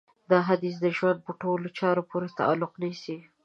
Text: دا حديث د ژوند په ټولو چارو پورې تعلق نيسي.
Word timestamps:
دا 0.31 0.39
حديث 0.49 0.75
د 0.81 0.85
ژوند 0.97 1.19
په 1.25 1.31
ټولو 1.41 1.67
چارو 1.79 2.03
پورې 2.11 2.35
تعلق 2.39 2.71
نيسي. 2.83 3.17